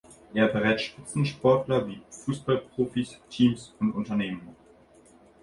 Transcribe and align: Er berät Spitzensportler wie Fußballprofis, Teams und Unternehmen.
Er 0.33 0.47
berät 0.47 0.81
Spitzensportler 0.81 1.85
wie 1.87 2.01
Fußballprofis, 2.09 3.19
Teams 3.29 3.75
und 3.79 3.91
Unternehmen. 3.91 4.55